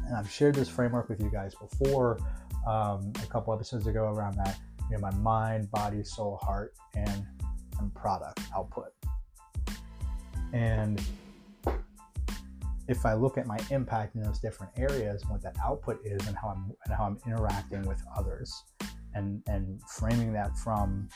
And 0.06 0.16
I've 0.16 0.30
shared 0.30 0.54
this 0.54 0.68
framework 0.68 1.08
with 1.08 1.20
you 1.20 1.30
guys 1.30 1.54
before 1.54 2.18
um, 2.66 3.12
a 3.22 3.26
couple 3.28 3.52
episodes 3.52 3.86
ago 3.86 4.04
around 4.04 4.36
that. 4.36 4.58
You 4.90 4.96
know, 4.96 5.00
my 5.00 5.14
mind, 5.16 5.70
body, 5.70 6.02
soul, 6.04 6.38
heart, 6.42 6.74
and 6.94 7.26
and 7.78 7.94
product 7.94 8.40
output. 8.54 8.92
And 10.52 11.02
if 12.88 13.06
I 13.06 13.14
look 13.14 13.38
at 13.38 13.46
my 13.46 13.58
impact 13.70 14.16
in 14.16 14.22
those 14.22 14.38
different 14.38 14.72
areas, 14.76 15.24
what 15.28 15.42
that 15.42 15.56
output 15.64 16.00
is, 16.04 16.26
and 16.26 16.36
how 16.36 16.48
I'm 16.48 16.72
and 16.84 16.94
how 16.94 17.04
I'm 17.04 17.18
interacting 17.26 17.82
with 17.82 18.02
others, 18.16 18.64
and 19.14 19.42
and 19.48 19.80
framing 19.88 20.32
that 20.32 20.56
from 20.58 21.08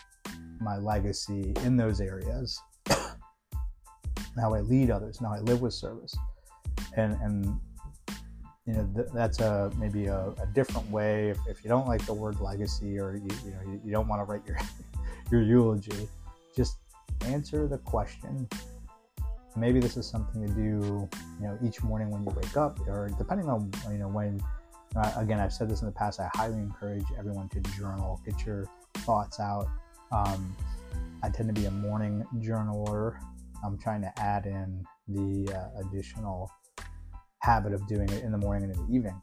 my 0.61 0.78
legacy 0.78 1.52
in 1.64 1.76
those 1.76 2.00
areas, 2.00 2.59
how 4.38 4.55
I 4.55 4.61
lead 4.61 4.90
others, 4.90 5.19
and 5.19 5.26
how 5.26 5.35
I 5.35 5.40
live 5.40 5.61
with 5.61 5.75
service, 5.75 6.16
and 6.97 7.14
and 7.23 7.59
you 8.66 8.75
know 8.75 8.88
th- 8.95 9.09
that's 9.14 9.40
a 9.40 9.71
maybe 9.78 10.07
a, 10.07 10.28
a 10.43 10.47
different 10.55 10.90
way. 10.90 11.31
If, 11.31 11.38
if, 11.49 11.64
you 11.64 11.69
don't 11.69 11.87
like 11.87 12.05
the 12.07 12.14
word 12.14 12.40
legacy, 12.40 12.99
or 12.99 13.16
you, 13.16 13.28
you 13.45 13.50
know 13.52 13.61
you, 13.66 13.81
you 13.85 13.93
don't 13.93 14.09
want 14.09 14.21
to 14.21 14.25
write 14.25 14.43
your 14.47 14.59
your 15.31 15.43
eulogy, 15.43 16.09
just 16.55 16.78
answer 17.25 17.66
the 17.66 17.78
question. 17.78 18.49
Maybe 19.57 19.81
this 19.81 19.97
is 19.97 20.07
something 20.07 20.47
to 20.47 20.52
do 20.52 21.09
you 21.40 21.47
know 21.47 21.59
each 21.64 21.83
morning 21.83 22.11
when 22.11 22.23
you 22.23 22.31
wake 22.31 22.57
up 22.57 22.78
or 22.87 23.11
depending 23.16 23.49
on 23.49 23.71
you 23.90 23.99
know 23.99 24.09
when 24.09 24.43
uh, 24.97 25.12
again 25.16 25.40
i've 25.40 25.52
said 25.52 25.69
this 25.69 25.81
in 25.81 25.87
the 25.87 25.93
past 25.93 26.21
i 26.21 26.28
highly 26.35 26.59
encourage 26.59 27.05
everyone 27.19 27.49
to 27.49 27.61
journal 27.76 28.21
get 28.25 28.45
your 28.45 28.69
thoughts 28.99 29.40
out. 29.40 29.66
Um, 30.12 30.55
i 31.23 31.31
tend 31.31 31.49
to 31.55 31.59
be 31.59 31.66
a 31.66 31.71
morning 31.71 32.25
journaler 32.37 33.16
i'm 33.65 33.79
trying 33.79 34.01
to 34.01 34.13
add 34.19 34.47
in 34.47 34.85
the 35.09 35.53
uh, 35.53 35.81
additional 35.81 36.51
habit 37.43 37.73
of 37.73 37.87
doing 37.87 38.09
it 38.11 38.23
in 38.23 38.33
the 38.33 38.39
morning 38.39 38.65
and 38.65 38.75
in 38.75 38.87
the 38.87 38.95
evening 38.95 39.21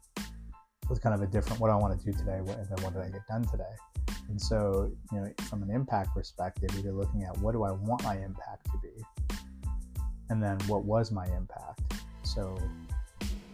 it's 0.90 0.98
kind 0.98 1.14
of 1.14 1.22
a 1.22 1.26
different 1.26 1.60
what 1.60 1.70
i 1.70 1.76
want 1.76 1.98
to 1.98 2.04
do 2.04 2.16
today 2.16 2.40
what, 2.42 2.58
and 2.58 2.68
then 2.68 2.84
what 2.84 2.92
did 2.92 3.02
i 3.02 3.08
get 3.08 3.26
done 3.28 3.44
today? 3.44 3.64
And 4.28 4.40
so 4.40 4.90
you 5.12 5.20
know 5.20 5.30
from 5.48 5.62
an 5.62 5.70
impact 5.70 6.14
perspective 6.14 6.70
you're 6.82 6.92
looking 6.92 7.24
at 7.24 7.36
what 7.38 7.52
do 7.52 7.64
i 7.64 7.72
want 7.72 8.02
my 8.04 8.16
impact 8.16 8.66
to 8.66 8.78
be 8.82 9.04
and 10.30 10.42
then 10.42 10.58
what 10.66 10.84
was 10.84 11.10
my 11.10 11.26
impact. 11.26 11.80
So 12.22 12.56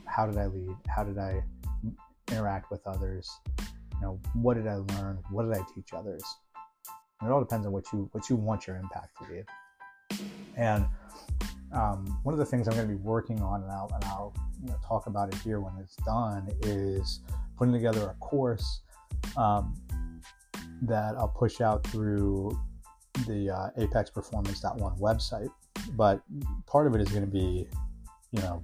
how 0.07 0.27
did 0.27 0.39
i 0.39 0.47
lead? 0.47 0.77
How 0.89 1.05
did 1.05 1.19
i 1.19 1.43
interact 2.31 2.71
with 2.71 2.87
others? 2.87 3.31
You 3.59 4.01
know 4.03 4.21
what 4.35 4.55
did 4.55 4.67
i 4.67 4.77
learn? 4.77 5.19
What 5.31 5.45
did 5.45 5.57
i 5.57 5.65
teach 5.75 5.93
others? 5.95 6.23
And 7.21 7.29
it 7.29 7.33
all 7.33 7.41
depends 7.41 7.67
on 7.67 7.73
what 7.73 7.85
you 7.93 8.09
what 8.13 8.29
you 8.31 8.37
want 8.37 8.67
your 8.67 8.77
impact 8.77 9.19
to 9.19 9.29
be 9.29 9.43
and 10.57 10.87
um, 11.73 12.19
one 12.25 12.33
of 12.33 12.39
the 12.39 12.45
things 12.45 12.69
i'm 12.69 12.75
going 12.75 12.87
to 12.87 12.95
be 12.95 13.01
working 13.03 13.41
on 13.41 13.63
and 13.63 13.71
i'll, 13.71 13.91
and 13.95 14.05
I'll 14.05 14.35
you 14.63 14.69
know, 14.69 14.77
talk 14.87 15.07
about 15.07 15.33
it 15.33 15.39
here 15.41 15.61
when 15.61 15.73
it's 15.81 15.97
done 15.97 16.49
is 16.63 17.21
putting 17.57 17.73
together 17.73 18.11
a 18.11 18.15
course 18.15 18.83
um, 19.37 19.75
that 20.83 21.15
i'll 21.17 21.29
push 21.37 21.61
out 21.61 21.87
through 21.87 22.59
the 23.27 23.51
uh, 23.51 23.81
apexperformance.one 23.81 24.97
website 24.99 25.51
but 25.93 26.23
part 26.67 26.87
of 26.87 26.95
it 26.95 27.01
is 27.01 27.09
going 27.09 27.25
to 27.25 27.31
be, 27.31 27.67
you 28.33 28.43
know, 28.43 28.63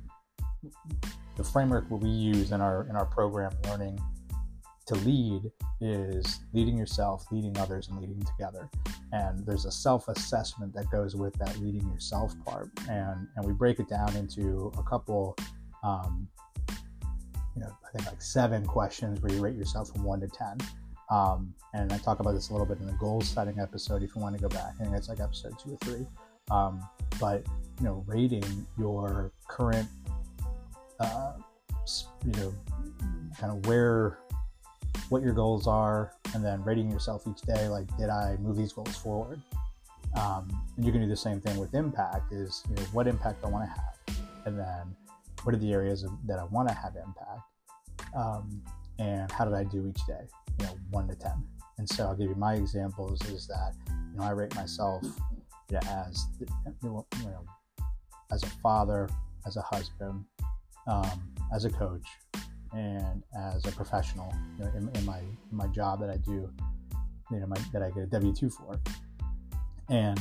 the 1.37 1.45
framework 1.45 1.89
that 1.89 1.97
we 1.97 2.09
use 2.09 2.53
in 2.53 2.61
our 2.61 2.87
in 2.89 2.97
our 2.97 3.05
program 3.05 3.53
learning 3.65 3.99
to 4.87 4.95
lead 4.97 5.43
is 5.81 6.41
leading 6.53 6.77
yourself, 6.77 7.27
leading 7.31 7.57
others, 7.59 7.89
and 7.89 8.01
leading 8.01 8.21
together. 8.23 8.71
And 9.17 9.47
there's 9.47 9.67
a 9.73 9.73
self-assessment 9.73 10.71
that 10.75 10.87
goes 10.91 11.13
with 11.23 11.35
that 11.43 11.55
leading 11.63 11.87
yourself 11.95 12.31
part, 12.45 12.69
and 12.89 13.19
and 13.35 13.47
we 13.49 13.53
break 13.63 13.77
it 13.83 13.89
down 13.89 14.15
into 14.23 14.47
a 14.83 14.83
couple, 14.83 15.23
um, 15.83 16.29
you 17.55 17.61
know, 17.63 17.73
I 17.87 17.89
think 17.93 18.05
like 18.13 18.21
seven 18.21 18.61
questions 18.67 19.15
where 19.23 19.33
you 19.33 19.41
rate 19.41 19.57
yourself 19.63 19.87
from 19.93 20.03
one 20.13 20.21
to 20.21 20.29
ten. 20.29 20.57
Um, 21.09 21.55
and 21.73 21.93
I 21.93 21.99
talk 21.99 22.21
about 22.21 22.35
this 22.35 22.51
a 22.51 22.53
little 22.53 22.67
bit 22.67 22.79
in 22.81 22.87
the 22.87 22.99
goal 23.05 23.21
setting 23.23 23.59
episode. 23.59 24.03
If 24.03 24.15
you 24.15 24.21
want 24.21 24.37
to 24.37 24.43
go 24.43 24.49
back, 24.49 24.75
I 24.81 24.85
think 24.85 24.97
it's 24.97 25.09
like 25.09 25.21
episode 25.21 25.55
two 25.63 25.71
or 25.75 25.79
three. 25.87 26.07
Um, 26.51 26.87
but 27.19 27.47
you 27.79 27.85
know, 27.87 28.05
rating 28.07 28.67
your 28.77 29.33
current, 29.49 29.89
uh, 31.01 31.33
you 32.25 32.33
know, 32.33 32.55
kind 33.39 33.53
of 33.53 33.67
where, 33.67 34.19
what 35.09 35.23
your 35.23 35.33
goals 35.33 35.67
are, 35.67 36.13
and 36.37 36.45
then 36.45 36.63
rating 36.63 36.91
yourself 36.91 37.27
each 37.27 37.41
day. 37.43 37.67
Like, 37.69 37.89
did 37.97 38.11
I 38.11 38.37
move 38.41 38.57
these 38.57 38.73
goals 38.73 38.95
forward? 38.97 39.41
Um, 40.15 40.49
and 40.77 40.85
you 40.85 40.93
can 40.93 41.01
do 41.01 41.09
the 41.09 41.17
same 41.17 41.41
thing 41.41 41.57
with 41.57 41.75
impact. 41.75 42.33
Is 42.33 42.63
you 42.69 42.77
know, 42.77 42.83
what 42.93 43.09
impact 43.09 43.43
I 43.43 43.49
want 43.49 43.65
to 43.65 43.71
have, 43.71 44.19
and 44.45 44.59
then 44.59 44.95
what 45.43 45.55
are 45.55 45.59
the 45.59 45.73
areas 45.73 46.05
of, 46.05 46.13
that 46.27 46.39
I 46.39 46.45
want 46.45 46.69
to 46.69 46.75
have 46.75 46.95
impact, 46.95 47.41
um, 48.15 48.63
and 48.99 49.31
how 49.33 49.45
did 49.45 49.55
I 49.55 49.65
do 49.65 49.87
each 49.89 50.07
day? 50.07 50.27
You 50.61 50.67
know, 50.67 50.73
one 50.91 51.09
to 51.09 51.15
ten. 51.15 51.43
And 51.79 51.89
so 51.89 52.05
I'll 52.05 52.17
give 52.17 52.29
you 52.29 52.37
my 52.37 52.55
examples. 52.55 53.21
Is 53.29 53.47
that 53.49 53.73
you 53.89 54.19
know 54.19 54.25
I 54.25 54.31
rate 54.31 54.55
myself 54.55 55.03
yeah, 55.71 55.81
as 56.09 56.27
you 56.39 56.47
know, 56.83 57.07
as 58.31 58.43
a 58.43 58.51
father, 58.63 59.09
as 59.47 59.57
a 59.57 59.63
husband, 59.63 60.25
um, 60.87 61.35
as 61.55 61.65
a 61.65 61.71
coach, 61.71 62.07
and 62.77 63.23
as 63.35 63.65
a 63.67 63.73
professional 63.73 64.33
you 64.59 64.65
know, 64.65 64.71
in, 64.77 64.91
in, 64.97 65.05
my 65.05 65.19
in 65.19 65.57
my 65.57 65.67
job 65.69 66.01
that 66.01 66.11
I 66.11 66.19
do, 66.19 66.51
you 67.31 67.41
know, 67.41 67.47
my, 67.47 67.57
that 67.73 67.83
I 67.83 67.91
get 67.91 68.03
a 68.03 68.07
W 68.07 68.35
two 68.35 68.51
for, 68.51 68.79
and 69.89 70.21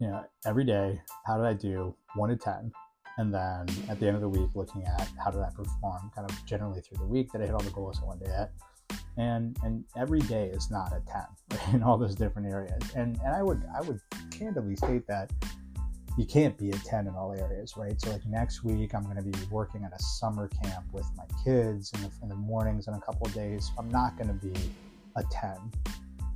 you 0.00 0.08
know, 0.08 0.24
every 0.44 0.64
day, 0.64 1.00
how 1.24 1.36
did 1.36 1.46
I 1.46 1.54
do? 1.54 1.94
One 2.14 2.30
to 2.30 2.36
ten, 2.36 2.72
and 3.18 3.32
then 3.32 3.66
at 3.88 4.00
the 4.00 4.06
end 4.06 4.16
of 4.16 4.22
the 4.22 4.28
week, 4.28 4.50
looking 4.54 4.84
at 4.84 5.08
how 5.22 5.30
did 5.30 5.40
I 5.40 5.50
perform, 5.50 6.10
kind 6.14 6.28
of 6.28 6.46
generally 6.46 6.80
through 6.80 6.98
the 6.98 7.06
week. 7.06 7.30
that 7.32 7.40
I 7.40 7.46
hit 7.46 7.54
all 7.54 7.60
the 7.60 7.70
goals 7.70 8.00
I 8.02 8.06
wanted 8.06 8.26
to 8.26 8.32
hit? 8.32 8.50
and 9.16 9.56
and 9.62 9.84
every 9.96 10.20
day 10.20 10.50
is 10.52 10.70
not 10.70 10.92
a 10.92 11.00
10 11.10 11.22
right, 11.52 11.68
in 11.74 11.82
all 11.82 11.96
those 11.96 12.14
different 12.14 12.48
areas 12.48 12.82
and 12.94 13.18
and 13.24 13.34
i 13.34 13.42
would 13.42 13.62
i 13.76 13.80
would 13.82 14.00
candidly 14.30 14.76
state 14.76 15.06
that 15.06 15.30
you 16.16 16.24
can't 16.24 16.56
be 16.56 16.70
a 16.70 16.78
10 16.78 17.06
in 17.06 17.14
all 17.14 17.32
areas 17.32 17.74
right? 17.76 18.00
So 18.00 18.10
like 18.10 18.24
next 18.26 18.64
week 18.64 18.94
i'm 18.94 19.04
going 19.04 19.16
to 19.16 19.22
be 19.22 19.38
working 19.50 19.84
at 19.84 19.92
a 19.92 20.02
summer 20.02 20.48
camp 20.62 20.84
with 20.92 21.08
my 21.16 21.24
kids 21.44 21.92
in 21.94 22.02
the, 22.02 22.10
in 22.22 22.28
the 22.28 22.36
mornings 22.36 22.88
in 22.88 22.94
a 22.94 23.00
couple 23.00 23.26
of 23.26 23.34
days. 23.34 23.70
I'm 23.78 23.88
not 23.90 24.16
going 24.16 24.28
to 24.28 24.46
be 24.46 24.54
a 25.16 25.22
10 25.30 25.56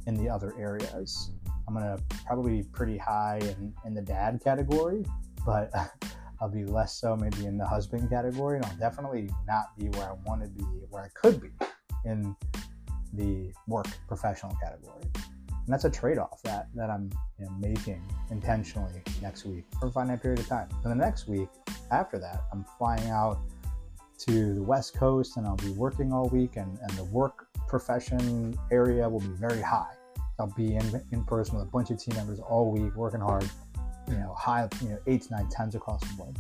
in 0.07 0.15
the 0.15 0.29
other 0.29 0.55
areas. 0.59 1.31
I'm 1.69 1.75
going 1.75 1.87
to 1.87 2.03
probably 2.27 2.63
be 2.63 2.69
pretty 2.73 2.99
high 2.99 3.39
in, 3.43 3.73
in 3.85 3.95
the 3.95 4.03
dad 4.03 4.41
category 4.43 5.05
but 5.45 5.73
I'll 6.41 6.49
be 6.49 6.65
less 6.65 6.95
so 6.95 7.17
maybe 7.17 7.47
in 7.47 7.59
the 7.59 7.67
husband 7.67 8.09
category, 8.09 8.57
and 8.57 8.67
I'll 8.67 8.77
definitely 8.77 9.31
not 9.47 9.77
be 9.79 9.89
where 9.91 10.09
I 10.09 10.15
want 10.27 10.43
to 10.43 10.49
be, 10.49 10.65
where 10.89 11.03
I 11.03 11.09
could 11.09 11.41
be 11.41 11.51
in 12.05 12.35
the 13.13 13.53
work 13.67 13.89
professional 14.09 14.57
category. 14.63 15.03
And 15.71 15.75
that's 15.75 15.85
a 15.85 16.01
trade-off 16.01 16.43
that, 16.43 16.67
that 16.75 16.91
I'm 16.91 17.09
you 17.39 17.45
know, 17.45 17.53
making 17.61 18.03
intentionally 18.33 19.05
next 19.23 19.45
week 19.45 19.63
for 19.79 19.87
a 19.87 19.93
finite 19.93 20.21
period 20.21 20.41
of 20.41 20.49
time. 20.49 20.69
And 20.83 20.91
the 20.91 20.97
next 20.97 21.29
week 21.29 21.49
after 21.93 22.19
that, 22.19 22.43
I'm 22.53 22.65
flying 22.77 23.09
out 23.09 23.39
to 24.27 24.55
the 24.55 24.63
West 24.65 24.97
Coast 24.97 25.37
and 25.37 25.47
I'll 25.47 25.55
be 25.55 25.71
working 25.71 26.13
all 26.13 26.29
week, 26.29 26.57
and, 26.57 26.77
and 26.77 26.91
the 26.99 27.05
work 27.05 27.47
profession 27.69 28.59
area 28.73 29.09
will 29.09 29.21
be 29.21 29.29
very 29.29 29.63
high. 29.63 29.95
I'll 30.41 30.53
be 30.57 30.75
in, 30.75 31.03
in 31.13 31.23
person 31.23 31.57
with 31.57 31.69
a 31.69 31.71
bunch 31.71 31.93
of 31.93 32.03
team 32.03 32.17
members 32.17 32.41
all 32.41 32.73
week, 32.73 32.97
working 32.97 33.21
hard, 33.21 33.49
you 34.09 34.15
know, 34.15 34.35
high, 34.37 34.69
you 34.83 34.89
know, 34.89 34.99
eight, 35.07 35.31
nine, 35.31 35.49
tens 35.51 35.77
across 35.77 36.01
the 36.01 36.15
board. 36.17 36.37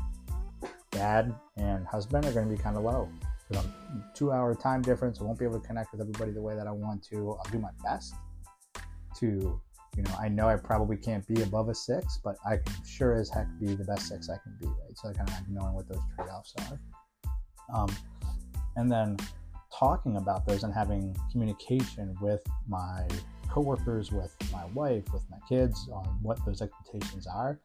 Dad 0.90 1.32
and 1.56 1.86
husband 1.86 2.24
are 2.24 2.32
going 2.32 2.50
to 2.50 2.56
be 2.56 2.60
kind 2.60 2.76
of 2.76 2.82
low. 2.82 3.08
because 3.48 3.64
I'm 3.64 4.04
two 4.12 4.32
hour 4.32 4.56
time 4.56 4.82
difference. 4.82 5.20
I 5.20 5.22
won't 5.22 5.38
be 5.38 5.44
able 5.44 5.60
to 5.60 5.66
connect 5.68 5.92
with 5.92 6.00
everybody 6.00 6.32
the 6.32 6.42
way 6.42 6.56
that 6.56 6.66
I 6.66 6.72
want 6.72 7.04
to. 7.10 7.30
I'll 7.38 7.52
do 7.52 7.60
my 7.60 7.70
best 7.84 8.14
to, 9.18 9.60
you 9.96 10.02
know, 10.02 10.14
I 10.20 10.28
know 10.28 10.48
I 10.48 10.56
probably 10.56 10.96
can't 10.96 11.26
be 11.26 11.42
above 11.42 11.68
a 11.68 11.74
six, 11.74 12.18
but 12.22 12.36
I 12.46 12.58
can 12.58 12.84
sure 12.84 13.14
as 13.14 13.28
heck 13.28 13.46
be 13.58 13.74
the 13.74 13.84
best 13.84 14.08
six 14.08 14.28
I 14.28 14.36
can 14.42 14.56
be, 14.60 14.66
right? 14.66 14.96
So 14.96 15.08
I 15.08 15.12
kind 15.12 15.28
of 15.28 15.34
like 15.34 15.48
knowing 15.48 15.74
what 15.74 15.88
those 15.88 16.00
trade 16.16 16.28
offs 16.28 16.54
are. 16.58 16.80
Um, 17.74 17.88
and 18.76 18.90
then 18.90 19.16
talking 19.76 20.16
about 20.16 20.46
those 20.46 20.62
and 20.62 20.72
having 20.72 21.16
communication 21.30 22.16
with 22.20 22.42
my 22.68 23.06
coworkers, 23.48 24.12
with 24.12 24.34
my 24.52 24.64
wife, 24.66 25.04
with 25.12 25.22
my 25.30 25.38
kids 25.48 25.88
on 25.92 26.04
what 26.22 26.38
those 26.44 26.62
expectations 26.62 27.26
are, 27.26 27.60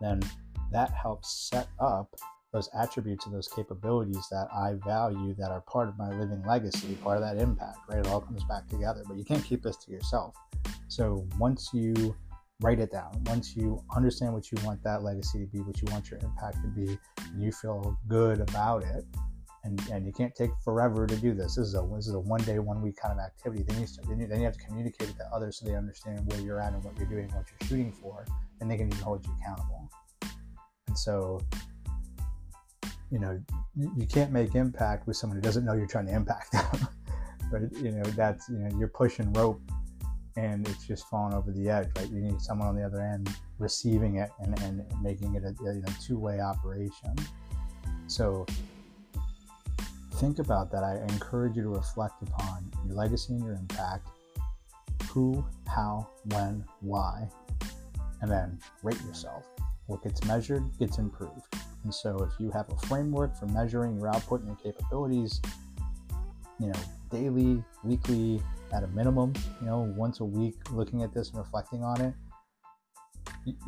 then 0.00 0.20
that 0.72 0.90
helps 0.92 1.48
set 1.50 1.68
up 1.78 2.14
those 2.52 2.68
attributes 2.74 3.26
and 3.26 3.34
those 3.34 3.48
capabilities 3.48 4.26
that 4.30 4.48
I 4.52 4.74
value 4.84 5.34
that 5.38 5.50
are 5.50 5.60
part 5.62 5.88
of 5.88 5.96
my 5.96 6.10
living 6.10 6.42
legacy, 6.46 6.96
part 6.96 7.16
of 7.16 7.22
that 7.22 7.40
impact, 7.40 7.78
right? 7.88 7.98
It 7.98 8.08
all 8.08 8.20
comes 8.20 8.42
back 8.44 8.66
together, 8.66 9.02
but 9.06 9.16
you 9.16 9.24
can't 9.24 9.44
keep 9.44 9.62
this 9.62 9.76
to 9.76 9.92
yourself. 9.92 10.34
So 10.90 11.24
once 11.38 11.70
you 11.72 12.16
write 12.60 12.80
it 12.80 12.90
down, 12.90 13.22
once 13.26 13.54
you 13.56 13.80
understand 13.94 14.34
what 14.34 14.50
you 14.50 14.58
want 14.64 14.82
that 14.82 15.04
legacy 15.04 15.38
to 15.38 15.46
be, 15.46 15.60
what 15.60 15.80
you 15.80 15.86
want 15.92 16.10
your 16.10 16.18
impact 16.20 16.56
to 16.62 16.68
be, 16.68 16.98
and 17.18 17.40
you 17.40 17.52
feel 17.52 17.96
good 18.08 18.40
about 18.40 18.82
it, 18.82 19.04
and, 19.62 19.80
and 19.92 20.04
you 20.04 20.12
can't 20.12 20.34
take 20.34 20.50
forever 20.64 21.06
to 21.06 21.14
do 21.14 21.32
this. 21.32 21.54
This 21.54 21.68
is 21.68 21.74
a 21.74 21.88
this 21.94 22.08
is 22.08 22.14
a 22.14 22.18
one 22.18 22.42
day, 22.42 22.58
one 22.58 22.82
week 22.82 22.96
kind 22.96 23.16
of 23.16 23.24
activity. 23.24 23.62
Then 23.62 23.80
you 23.80 23.86
start, 23.86 24.08
then 24.08 24.18
you, 24.18 24.26
then 24.26 24.40
you 24.40 24.44
have 24.46 24.56
to 24.56 24.64
communicate 24.66 25.10
it 25.10 25.16
to 25.18 25.26
others 25.32 25.60
so 25.60 25.66
they 25.66 25.76
understand 25.76 26.26
where 26.26 26.40
you're 26.40 26.60
at 26.60 26.72
and 26.72 26.82
what 26.82 26.98
you're 26.98 27.06
doing, 27.06 27.28
what 27.34 27.46
you're 27.48 27.68
shooting 27.68 27.92
for, 27.92 28.26
and 28.60 28.68
they 28.68 28.76
can 28.76 28.88
even 28.88 28.98
hold 28.98 29.24
you 29.24 29.32
accountable. 29.40 29.88
And 30.88 30.98
so, 30.98 31.40
you 33.12 33.20
know, 33.20 33.40
you 33.76 34.06
can't 34.08 34.32
make 34.32 34.56
impact 34.56 35.06
with 35.06 35.16
someone 35.16 35.36
who 35.36 35.42
doesn't 35.42 35.64
know 35.64 35.74
you're 35.74 35.86
trying 35.86 36.06
to 36.06 36.14
impact 36.14 36.50
them. 36.50 36.88
but 37.52 37.62
You 37.76 37.92
know, 37.92 38.02
that's 38.02 38.48
you 38.48 38.58
know 38.58 38.76
you're 38.76 38.88
pushing 38.88 39.32
rope, 39.34 39.60
and 40.36 40.66
it's 40.68 40.86
just 40.86 41.08
falling 41.08 41.34
over 41.34 41.50
the 41.52 41.68
edge. 41.68 41.88
Right? 41.96 42.10
You 42.10 42.20
need 42.20 42.40
someone 42.40 42.68
on 42.68 42.76
the 42.76 42.84
other 42.84 43.00
end 43.00 43.28
receiving 43.58 44.16
it 44.16 44.30
and, 44.40 44.58
and 44.62 44.84
making 45.02 45.34
it 45.34 45.44
a 45.44 45.54
you 45.62 45.82
know 45.82 45.92
two 46.02 46.18
way 46.18 46.40
operation. 46.40 47.14
So 48.06 48.46
think 50.20 50.38
about 50.38 50.70
that, 50.70 50.84
I 50.84 50.96
encourage 51.14 51.56
you 51.56 51.62
to 51.62 51.70
reflect 51.70 52.22
upon 52.22 52.70
your 52.86 52.94
legacy 52.94 53.32
and 53.32 53.42
your 53.42 53.54
impact 53.54 54.06
who, 55.08 55.44
how, 55.66 56.08
when, 56.26 56.62
why, 56.80 57.26
and 58.20 58.30
then 58.30 58.58
rate 58.82 59.00
yourself. 59.06 59.46
What 59.86 60.04
gets 60.04 60.22
measured 60.24 60.62
gets 60.78 60.98
improved. 60.98 61.54
And 61.84 61.92
so, 61.92 62.18
if 62.18 62.38
you 62.38 62.50
have 62.50 62.70
a 62.70 62.86
framework 62.86 63.34
for 63.34 63.46
measuring 63.46 63.96
your 63.96 64.08
output 64.08 64.40
and 64.40 64.48
your 64.48 64.56
capabilities, 64.56 65.40
you 66.58 66.66
know, 66.66 66.80
daily, 67.10 67.64
weekly, 67.82 68.42
at 68.72 68.82
a 68.82 68.88
minimum, 68.88 69.32
you 69.60 69.66
know, 69.66 69.92
once 69.96 70.20
a 70.20 70.24
week, 70.24 70.54
looking 70.70 71.02
at 71.02 71.12
this 71.12 71.30
and 71.30 71.38
reflecting 71.38 71.82
on 71.82 72.00
it, 72.00 72.14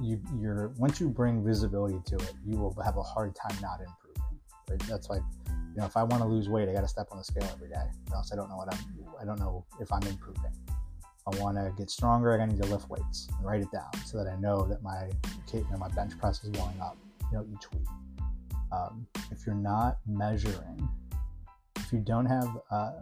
you, 0.01 0.21
you're 0.39 0.69
once 0.79 1.01
you 1.01 1.09
bring 1.09 1.45
visibility 1.45 1.99
to 2.07 2.17
it, 2.17 2.35
you 2.45 2.59
will 2.59 2.75
have 2.83 2.97
a 2.97 3.03
hard 3.03 3.35
time 3.35 3.57
not 3.63 3.81
improving. 3.81 4.41
Right? 4.69 4.79
That's 4.89 5.09
like 5.09 5.23
you 5.75 5.81
know, 5.81 5.87
if 5.87 5.97
I 5.97 6.03
want 6.03 6.23
to 6.23 6.29
lose 6.29 6.49
weight, 6.49 6.69
I 6.69 6.73
got 6.73 6.83
to 6.83 6.89
step 6.89 7.09
on 7.11 7.19
the 7.19 7.25
scale 7.25 7.49
every 7.53 7.69
day, 7.69 7.87
or 8.11 8.17
else 8.17 8.31
I 8.33 8.37
don't 8.37 8.49
know 8.49 8.57
what 8.57 8.73
I'm. 8.73 8.81
I 9.21 9.25
don't 9.25 9.39
know 9.39 9.65
if 9.81 9.91
I'm 9.93 10.03
improving. 10.03 10.53
I 11.27 11.39
want 11.39 11.57
to 11.57 11.73
get 11.79 11.89
stronger, 11.89 12.39
I 12.41 12.45
need 12.45 12.61
to 12.61 12.69
lift 12.69 12.91
weights 12.91 13.29
and 13.37 13.47
write 13.47 13.63
it 13.63 13.71
down 13.71 13.91
so 14.05 14.19
that 14.19 14.29
I 14.29 14.37
know 14.41 14.67
that 14.67 14.83
my 14.83 15.09
you 15.53 15.67
know, 15.71 15.79
my 15.79 15.89
bench 15.89 16.19
press 16.19 16.43
is 16.43 16.51
going 16.51 16.81
up. 16.81 16.97
You 17.31 17.39
know, 17.39 17.47
each 17.55 17.71
week. 17.73 17.87
Um, 18.73 19.07
if 19.31 19.47
you're 19.47 19.55
not 19.55 19.99
measuring, 20.07 20.89
if 21.77 21.93
you 21.93 22.01
don't 22.01 22.27
have 22.27 22.49
uh, 22.71 22.93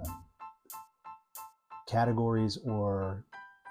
categories 1.90 2.58
or 2.64 3.24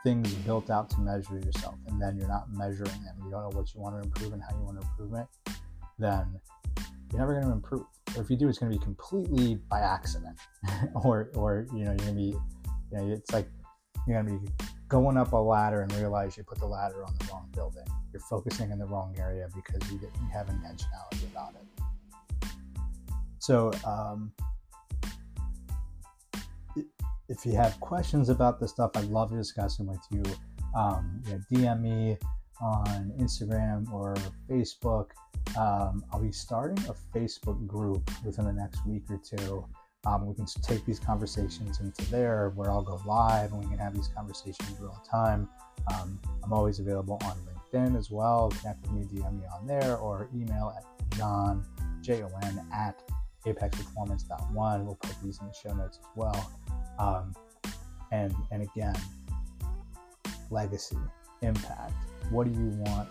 things 0.03 0.33
built 0.33 0.69
out 0.69 0.89
to 0.91 0.99
measure 0.99 1.39
yourself, 1.39 1.75
and 1.87 2.01
then 2.01 2.17
you're 2.17 2.27
not 2.27 2.51
measuring 2.53 3.03
them, 3.03 3.15
you 3.23 3.31
don't 3.31 3.41
know 3.41 3.57
what 3.57 3.73
you 3.73 3.81
want 3.81 3.95
to 3.95 4.01
improve 4.01 4.33
and 4.33 4.41
how 4.41 4.57
you 4.57 4.63
want 4.63 4.79
to 4.79 4.87
improve 4.87 5.13
it, 5.13 5.53
then 5.97 6.39
you're 7.11 7.19
never 7.19 7.33
going 7.33 7.45
to 7.45 7.51
improve 7.51 7.85
or 8.15 8.23
if 8.23 8.29
you 8.29 8.35
do, 8.35 8.47
it's 8.47 8.57
going 8.57 8.71
to 8.71 8.77
be 8.77 8.83
completely 8.83 9.55
by 9.69 9.79
accident, 9.79 10.37
or 11.03 11.29
or 11.35 11.65
you 11.73 11.83
know 11.83 11.91
you're 11.91 11.97
going 11.97 12.07
to 12.07 12.13
be, 12.13 12.35
you 12.91 12.97
know, 12.97 13.11
it's 13.11 13.31
like 13.31 13.47
you're 14.07 14.21
going 14.21 14.39
to 14.39 14.45
be 14.45 14.51
going 14.87 15.17
up 15.17 15.33
a 15.33 15.37
ladder 15.37 15.81
and 15.81 15.93
realize 15.93 16.35
you 16.37 16.43
put 16.43 16.59
the 16.59 16.65
ladder 16.65 17.05
on 17.05 17.13
the 17.19 17.25
wrong 17.31 17.47
building. 17.53 17.85
You're 18.11 18.21
focusing 18.21 18.71
in 18.71 18.79
the 18.79 18.85
wrong 18.85 19.15
area 19.19 19.47
because 19.53 19.91
you 19.91 19.99
didn't 19.99 20.29
have 20.33 20.47
intentionality 20.47 21.31
about 21.31 21.53
it. 21.55 22.47
So, 23.37 23.71
um, 23.85 24.31
if 27.29 27.45
you 27.45 27.53
have 27.53 27.79
questions 27.79 28.29
about 28.29 28.59
this 28.59 28.71
stuff, 28.71 28.91
I'd 28.95 29.05
love 29.05 29.29
to 29.29 29.37
discuss 29.37 29.77
them 29.77 29.87
with 29.87 30.05
you. 30.11 30.23
Um, 30.75 31.21
you 31.25 31.33
know, 31.33 31.41
DM 31.51 31.81
me 31.81 32.17
on 32.59 33.13
Instagram 33.19 33.91
or 33.93 34.15
Facebook. 34.49 35.11
Um, 35.57 36.03
I'll 36.11 36.21
be 36.21 36.31
starting 36.31 36.83
a 36.87 37.17
Facebook 37.17 37.65
group 37.67 38.09
within 38.25 38.45
the 38.45 38.53
next 38.53 38.85
week 38.85 39.03
or 39.09 39.17
two. 39.17 39.65
Um, 40.05 40.27
we 40.27 40.33
can 40.33 40.45
take 40.63 40.85
these 40.85 40.99
conversations 40.99 41.79
into 41.81 42.09
there 42.09 42.51
where 42.55 42.71
I'll 42.71 42.81
go 42.81 42.99
live 43.05 43.51
and 43.51 43.63
we 43.63 43.69
can 43.69 43.77
have 43.77 43.93
these 43.93 44.07
conversations 44.07 44.75
real 44.79 45.01
time. 45.09 45.47
Um, 45.93 46.19
I'm 46.43 46.53
always 46.53 46.79
available 46.79 47.19
on 47.23 47.37
LinkedIn 47.73 47.97
as 47.97 48.09
well. 48.09 48.49
Connect 48.61 48.81
with 48.83 48.91
me, 48.91 49.21
DM 49.21 49.39
me 49.39 49.45
on 49.53 49.67
there, 49.67 49.97
or 49.97 50.29
email 50.33 50.73
at 50.75 51.17
Jon, 51.17 51.65
J 52.01 52.23
O 52.23 52.29
N, 52.43 52.65
at 52.73 53.01
apexperformance.one. 53.45 54.85
We'll 54.85 54.95
put 54.95 55.15
these 55.23 55.39
in 55.41 55.47
the 55.47 55.53
show 55.53 55.73
notes 55.73 55.99
as 55.99 56.07
well. 56.15 56.51
Um, 56.99 57.33
and, 58.11 58.35
and 58.51 58.63
again, 58.63 58.95
legacy, 60.51 60.97
impact. 61.41 61.93
What 62.29 62.45
do 62.45 62.51
you 62.51 62.69
want 62.85 63.07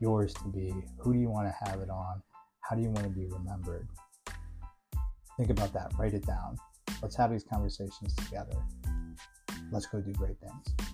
yours 0.00 0.32
to 0.34 0.48
be? 0.48 0.72
Who 0.98 1.12
do 1.12 1.18
you 1.18 1.28
want 1.28 1.48
to 1.48 1.70
have 1.70 1.80
it 1.80 1.90
on? 1.90 2.22
How 2.60 2.76
do 2.76 2.82
you 2.82 2.90
want 2.90 3.04
to 3.04 3.10
be 3.10 3.26
remembered? 3.26 3.88
Think 5.36 5.50
about 5.50 5.72
that. 5.72 5.92
Write 5.98 6.14
it 6.14 6.26
down. 6.26 6.56
Let's 7.02 7.16
have 7.16 7.30
these 7.30 7.44
conversations 7.44 8.14
together. 8.16 8.56
Let's 9.70 9.86
go 9.86 10.00
do 10.00 10.12
great 10.12 10.36
things. 10.40 10.87